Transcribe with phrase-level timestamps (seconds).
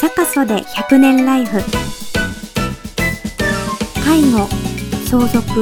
[0.00, 1.60] サカソで100年ライフ。
[4.02, 4.48] 介護
[5.04, 5.60] 相続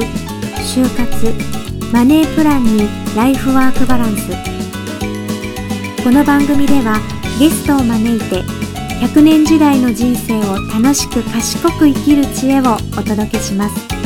[0.63, 1.33] 就活
[1.91, 4.29] マネープランにライフワークバランス。
[6.01, 7.01] この番組では
[7.37, 8.41] ゲストを招いて
[9.05, 13.98] 100年時代の人生を楽しく賢く生きる知恵をお届けします。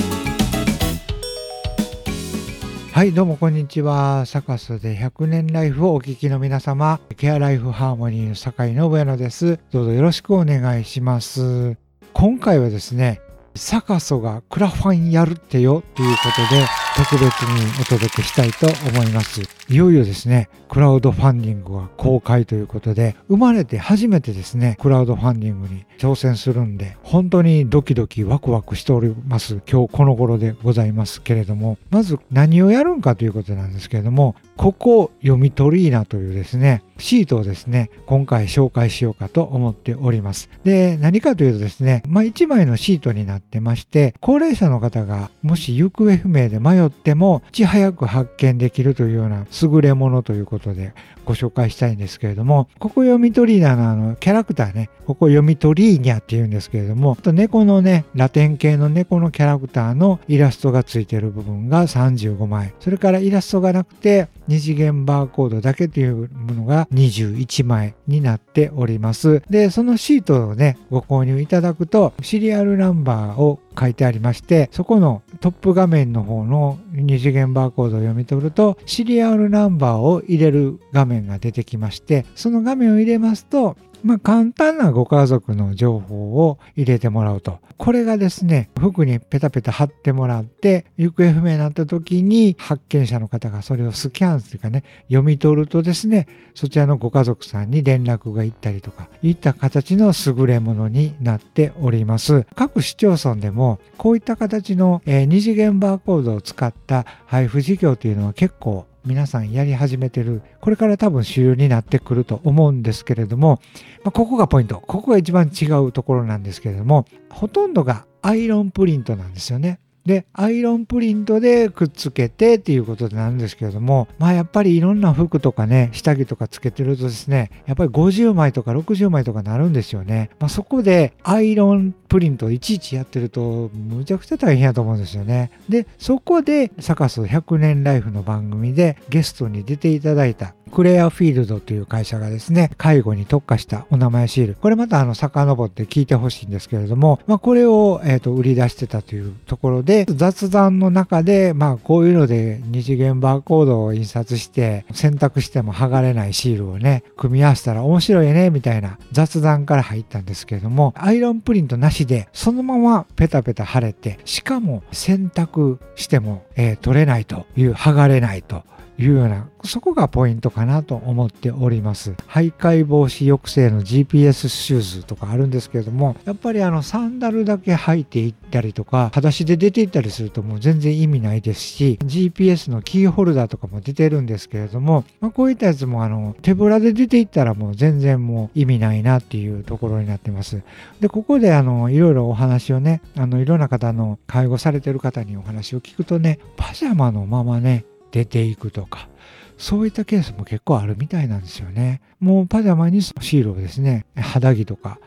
[2.93, 4.27] はい、どうもこんにちは。
[4.27, 9.59] サカスで100年ライフをお聞きの皆様、ケアライフハーモニーの坂井信也です。
[9.71, 11.75] どうぞよろしくお願いします。
[12.13, 13.19] 今回はですね、
[13.55, 19.41] サカソがクラファンやるってよということで特別にお届けしたいと思います。
[19.67, 29.61] いよいよですね、クラウドファンディングは公開ということで、生まれて初めてですね、クラウドファンディングに挑戦するんで、本当にドキドキワクワクしております。
[29.67, 40.49] 今日この頃でございますけれども、まず何をやるんかということなんですけれども、ここ読み取りーなというですね、シートをですね、今回紹介しようかと思っております。
[40.63, 50.93] で、何かというとですね、まあ1枚のシートになってまして、高齢者の方がもし行方不明で迷っても、いち早く発見できるというような優れものということで
[51.25, 62.73] ご紹介したいんですけれども、ここ読み取りーののキャラクターね、ここ読み取りーニャって言うんですけれども、と猫のね、ラテン系の猫のキャラクターのイラストがついてる部分が35枚。
[62.79, 69.41] それからイラストがなくて、二次元バーコードだけというものが21枚になっております。
[69.49, 87.59] で、そのシートをね、ご購入いただくと、シリアルナンバーを書いてありまして、そこのトップ画面の方の二次元バーコードを読み取ると、シリアルナンバーを入れる画面が出てきまして、その画面を入れますと、まあ、簡単なご家族の情報を入れてもらうと。
[87.77, 102.45] これがですね、服にペタペタ貼ってもらって、行方不明になった時に発見者の方がそれをスキャンというかね、読み取るとですね、そちらのご家族さんに連絡が行ったりとか、いった形の優れものになっております。
[102.55, 110.41] 各市町村でも、こういった形の、え、二次元バーコードを使った配布事業というのは結構皆さんやり始めてる。
[110.61, 113.59] これから多分主流になってくると思うんですけれども、
[114.03, 114.79] まあ、ここがポイント。
[114.79, 119.79] ここが一番違うところなんですけれども、ほとんどがアイロンプリントなんですよね。
[120.05, 130.29] で、アイロンプリントでくっつけてっていうことなんですけれども、まあやっぱりいろんな服とかね、下着とかつけてるとですね、やっぱり50枚とか60枚とかなるんですよね。
[130.39, 135.51] まあそこでアイロンプリントいちいちやってると、むちゃくちゃ大変やと思うんですよね。
[135.69, 144.55] で、そこでサカス100年ライフの番組でゲストに出ていただいたクレアフィールドという会社がですね、介護に特化したお名前シール。
[144.55, 168.63] これまたあの、遡って聞いてほしいんですけれども、まあ、これを、えっ、ー、と、売り出してたというところで、雑談の中で、まあ、こういうので二次元バーコードを印刷して、選択しても剥がれないシールをね、組み合わせたら面白いね、みたいな雑談から入ったんですけれども、アイロンプリントなしで、そのままペタペタ貼れて、しかも選択しても、えー、取れないという、剥がれないと
[168.97, 172.11] いうようなそこがポイントかなと思っております。
[172.27, 190.61] 徘徊防止抑制の GPS シューズとかあるんですけれども、やっぱりあのサンダルだけ履いていったりとか、裸足で出ていったりするともう全然意味ないですし、GPS のキーホルダーとかも出てるんですけれども、まあ、こういったやつもあの手ぶらで出ていったらもう全然もう意味ないなっていうところになってます。
[190.99, 199.09] で、ここであのいろいろお話をね、あのいろんな方の介護されてる方にお話を聞くとね、パジャマのままね、出ていくとか、
[199.57, 201.99] そういったケースも結構あるみたいなんですよね。
[202.19, 204.99] もうパジャマにシールをですね、肌着とか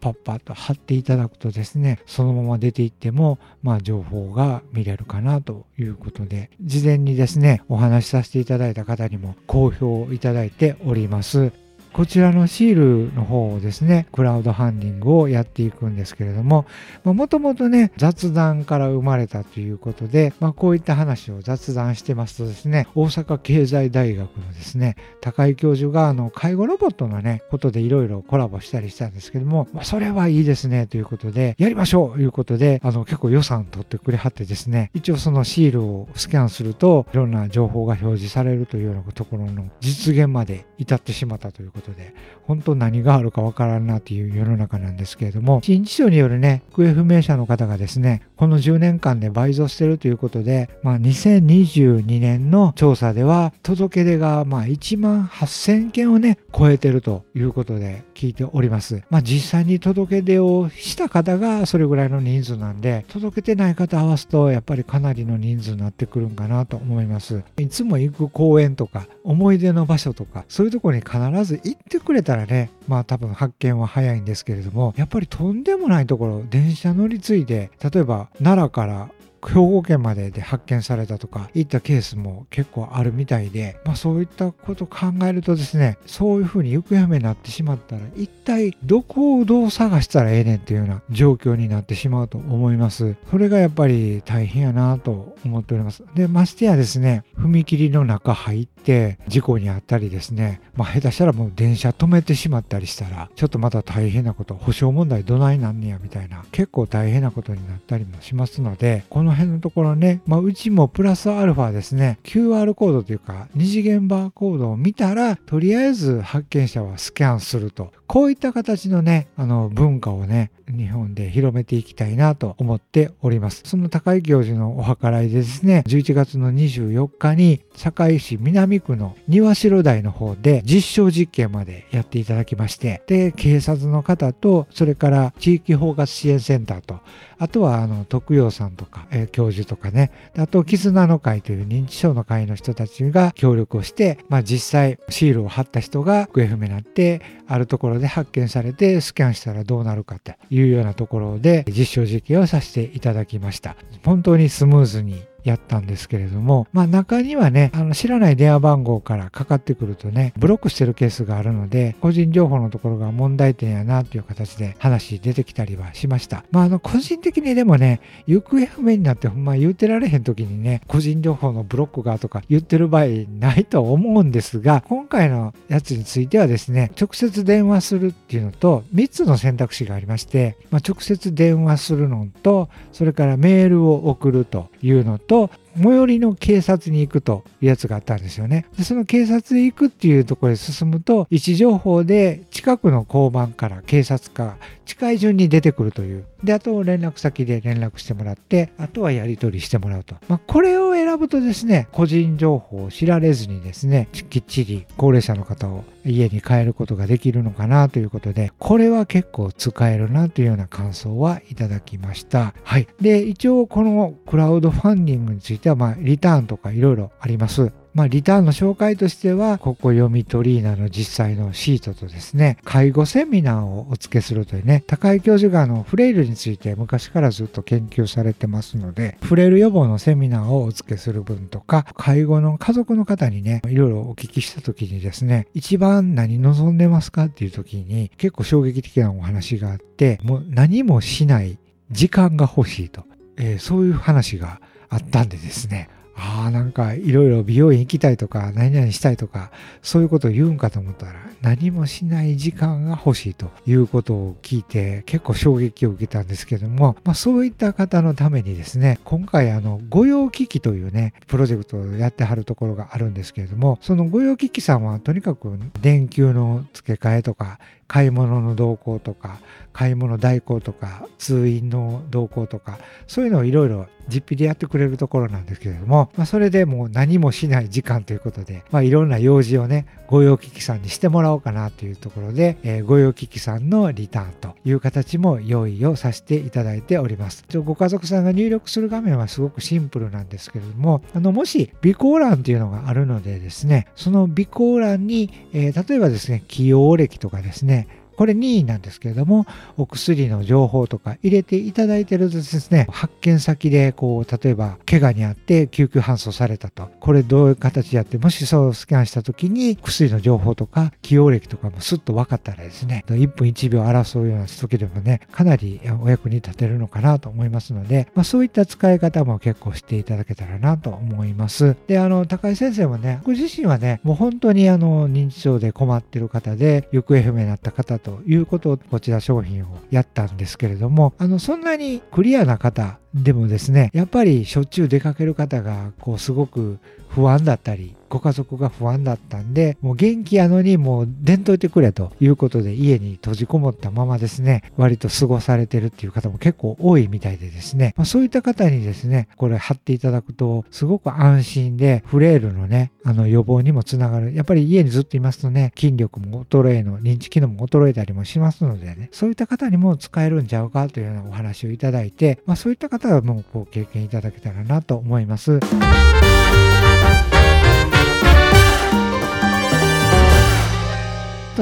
[0.00, 11.61] パッパッと貼っていただくとですね、そのまま出ていっても、まあ情報が見れるかなということで、事前にですね、お話しさせていただいた方にも好評いただいております。
[11.92, 16.64] こちらのシールの方をですね、クラウドファンディングをやっていくんですけれども、
[17.04, 42.14] もともとね、雑談から生まれたということで、まあ、こういった話を雑談してますとですね、大阪経済大学のですね、高井教授があの介護ロボットのね、ことでいろいろコラボしたりしたんですけども、まあ、それはいいですねということで、やりましょうということで、あの結構予算取ってくれはってですね、一応そのシールをスキャンすると、いろんな情報が表示されるというようなところの実現まで至ってしまったということことで、
[42.46, 59.02] 本当何があるかわからんなという世の中なんですけれども、新知症によるね、行方不明者の方がですね、この10年間で倍増してるということで、まあ、2022年の調査では、届け出がまあ1万8000件をね、超えてるということで聞いております。
[59.10, 67.42] まあ、実際に届け出をした方がそれぐらいの人数なんで、届けてない方合わすと、やっぱりかなりの人数になってくるんかなと思います。
[67.58, 79.10] いつも行く公園とか、思い出の場所とか、そういうところに必ず行ってくれたらねまあ多分発見は早いんですけれどもやっぱりとんでもないところ電車乗り継いで例えば奈良から
[79.48, 93.16] 兵庫県までで発見されたとかいったケースも結構あるみたいで、まあ、そういったこと考えるとですねそういうふうに行方不明になってしまったら一体どこをどう探したらええねんっていうような状況になってしまうと思います。
[93.30, 96.04] それがやっぱり大変やなと思っております。
[96.14, 117.92] でましてやですね踏切の中入って事故にあったりですねまあ下手したらもう電車止めてしまったりしたらちょっとまた大変なこと保証問題どないなんねやみたいな結構大変なことになったりもしますのでこのの辺のところね、まあ、うちもプラスアルファですね、QR コードというか、二次元バーコードを見たら、とりあえず発見者はスキャンすると。
[118.06, 123.62] こういった形のね、あの文化をね、日本で広めていきたいなと思っております。
[123.64, 137.00] その高井教授のお計らいでですね、11月の24日に堺市南区の庭城台の方で実証実験までやっていただきまして、で、警察の方と、それから地域包括支援センターと、
[137.38, 153.76] あとはあの徳陽さんとか、えー、教授とかね、あと絆の会という認知症の会の人たちが協力をして、まあ、実際シールを貼った人が行方不明になって、あるところで発見されてスキャンしたらどうなるかというようなところで実証実験をさせていただきました。
[154.04, 166.44] 本当にスムーズにやったんですけれども、まあ中にはね、あの知らない電話番号からかかってくるとね、ブロックしてるケースがあるので、個人情報のところが問題点やなっていう形で話出てきたりはしました。
[166.50, 173.04] まああの個人的にでもね、行方不明になってほんま言うてられへん時にね、個人情報のブロックがとか言ってる場合
[173.38, 185.50] ないと思うんですが、今回のやつについてはですね、直接電話するっていうのと、3つの選択肢がありまして、まあ、直接電話するのと、それからメールを送るというのと、と
[185.82, 188.66] 最寄りの警察に行くというやつがあったんですよね。
[188.76, 196.24] でその警察へ行くっていうところへ進むと位置情報で近くの交番から警察か近い順に出てくるという。
[196.44, 200.16] で、あと連絡先で連絡してもらって、あとはやり取りしてもらうと。
[200.28, 212.54] まあ、これを選ぶとですね、個人情報を知られずにですね、きっちり高齢者の方を家に帰ることができるのかなということで、これは結構使えるなというような感想はいただきました。
[212.64, 212.88] はい。
[213.00, 217.72] で、一応このクラウドファンディングについては、まあ、リターンとかいろいろあります。
[217.94, 241.58] まあ、リターンの紹介としては、ここ読み取りーナの実際のシートとですね、介護セミナーをお付けするというね、高井教授があのフレイルについて昔からずっと研究されてますので、フレイル予防のセミナーをお付けする分とか、介護の家族の方にね、いろいろお聞きした時にですね、一番何望んでますかっていう時に結構衝撃的なお話があって、もう何もしない
[241.90, 243.04] 時間が欲しいと、
[243.36, 249.50] えー、そういう話があったんでですね、ああ、なんかいろいろ美容院行きたいとか、何々したいとか、
[249.82, 265.50] そういうことを言うんかと思ったら、何もしない時間が欲しいということを聞いて、結構衝撃を受けたんですけども、まあ、そういった方のためにですね、今回あの、御用機器というね、プロジェクトをやってはるところがあるんですけれども、その御用機器さんはとにかく
[265.80, 267.58] 電球の付け替えとか、
[267.92, 269.38] 買い物の動向とか
[269.74, 287.44] 買い物代行とか通院の動向とかそういうのをいろいろ実費でやってくれるところなんですけれども、まあ、それでもう何もしない時間ということで、まあ、いろんな用事をね御用機器さんにしてもらおうかなというところで、えー、御用機器さんのリターンという形も用意をさせていただいております。
[287.58, 297.81] ご家族さんが入力する画面はすごくシンプルなんですけれどもあのもし備考欄っていうのがあるのでですねその備考欄に、えー、例えばですね起用歴とかですね
[298.16, 306.90] これ任意なんですけれども、お薬の情報とか入れていただいてるとですね、発見先で、こう、例えば、怪我にあって救急搬送されたと。
[307.00, 321.76] これどういう形でやって、もしそうスキャンした時に、薬の情報とか、起用歴とかもスッと分かったらですね、1分1秒争うような時でもね、かなりお役に立てるのかなと思いますので、まあ、そういった使い方も結構していただけたらなと思います。
[321.86, 336.78] で、あの、高井先生もね、僕自身はね、もう本当にあの、認知症で困ってる方で、行方不明になった方ということをこちら商品をやったんですけれどもあのそんなにクリアな方でもですねやっぱりしょっちゅう出かける方がこうすごく
[337.14, 354.34] 不安だったりご家族が不安だったんでもう元気やのにもう出んといてくれということで家に閉じこもったままですね割と過ごされてるっていう方も結構多いみたいでですね、まあ、そういった方にですねこれ貼っていただくとすごく安心でフレイルのねあの予防にもつながる。
[354.34, 365.60] やっぱり家にずっといますとね筋力も衰えの認知機能も衰えたりもしますのでねそういった方にも使えるんちゃうかというようなお話をいただいて、まあ、そういった方はもうご経験いただけたらなと思います。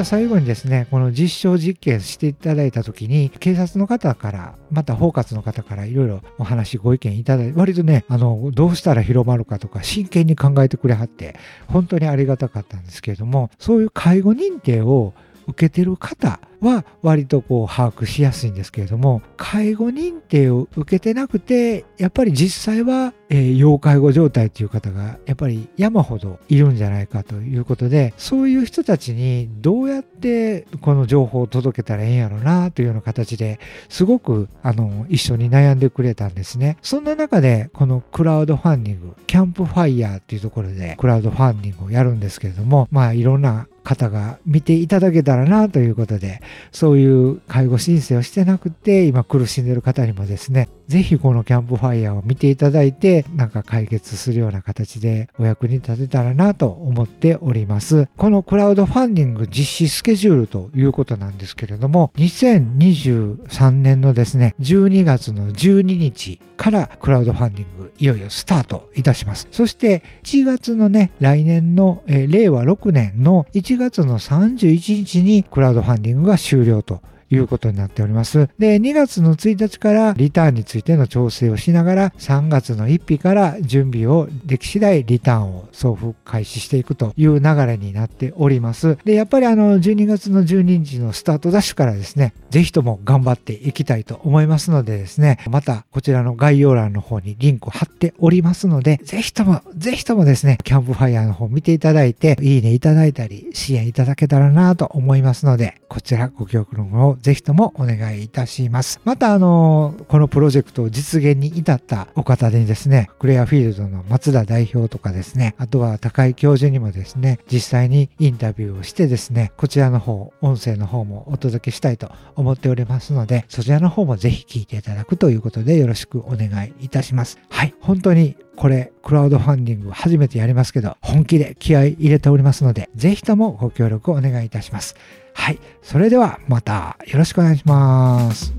[0.05, 11.35] 最後にですね、この実証実験していただいた時に、警察の方から、また包括の方からいろいろお話、ご意見いただいて、割とね、あの、どうしたら広まるかとか真剣に考えてくれはって、
[11.67, 15.13] 本当にありがたかったんですけれども、そういう介護認定を
[15.47, 36.77] 受けてる方は割とこう把握しやすいんですけれども介護認定を受けてなくてやっぱり実際は、えー、要介護状態という方がやっぱり山ほどいるんじゃないかということでそういう人たちにどうやってこの情報を届けたらええんやろなというような形ですごくあの一緒に悩んでくれたんですね。
[36.81, 46.41] そんな中でこのクラウドファンディングキャンプファイヤーっていうところでクラウドファンディングをやるんですけれどもまあいろんな方が見ていただけたらなということで、
[46.71, 58.09] そういう介護申請をしてなくて、今苦しんでる方にもですね、ぜひこのキャンプファイヤーを見ていただいて、なんか解決するような形でお役に立てたらなと思っております。
[58.17, 69.47] このクラウドファンディング実施スケジュールということなんですけれども、2023年のですね、12月の12日からクラウドファンディングいよいよスタートいたします。
[69.51, 78.49] そして1月のね、来年の、えー、令和6年の1月の31日にクラウドファンディングが終了ということになっております。
[78.59, 88.97] で、2月の1日からリターンについての調整をしながら、3月の1日から準備をでき次第リターンを送付開始していくという流れになっております。
[89.05, 108.99] で、やっぱりあの、12月の12日のスタートダッシュからですね、ぜひとも頑張っていきたいと思いますのでですね、またこちらの概要欄の方にリンクを貼っておりますので、ぜひとも、ぜひともですね、キャンプファイヤーの方見ていただいて、いいねいただいたり、支援いただけたらなと思いますので、こちらご協力の方をぜひともお願いいたします。
[109.05, 127.37] また、あの、このプロジェクトを実現に至ったお方にですね、クレアフィールドの松田代表とかですね、あとは高井教授にもですね、実際にインタビューをしてですね、こちらの方、音声の方もお届けしたいと思っておりますので、そちらの方もぜひ聞いていただくということでよろしくお願いいたします。
[127.49, 134.95] はい、本当にこれ、クラウドファンディング初めてやりますけど、本気で気合い入れておりますので、ぜひともご協力お願いいたします。
[135.33, 138.53] はい、それではまたよろしくお願いします。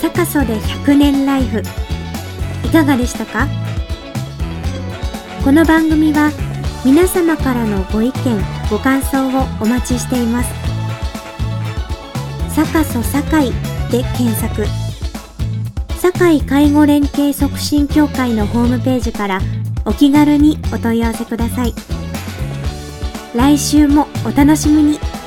[0.00, 1.62] サカソで100年ライフ
[2.64, 3.46] いかがでしたか？
[5.44, 6.32] この番組は
[6.84, 8.12] 皆様からのご意見
[8.68, 10.52] ご感想をお待ちしています
[12.56, 13.52] サカソ堺
[13.92, 14.64] で検索
[15.98, 19.40] 堺介護連携促進協会のホームページから
[19.84, 21.74] お気軽にお問い合わせください。
[23.34, 25.17] 来週もお楽しみに。